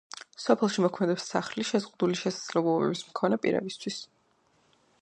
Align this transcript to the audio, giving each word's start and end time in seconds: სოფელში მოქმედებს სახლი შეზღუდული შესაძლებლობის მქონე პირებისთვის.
სოფელში 0.43 0.83
მოქმედებს 0.85 1.27
სახლი 1.33 1.65
შეზღუდული 1.73 2.17
შესაძლებლობის 2.23 3.05
მქონე 3.13 3.41
პირებისთვის. 3.47 4.03